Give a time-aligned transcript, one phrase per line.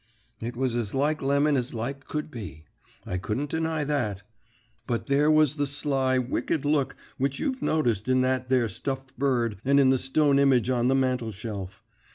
[0.39, 2.65] "It was as like Lemon as like could be
[3.05, 4.23] I couldn't deny that;
[4.87, 9.59] but there was the sly, wicked look which you've noticed in that there stuffed bird
[9.63, 11.83] and in the stone image on the mantelshelf.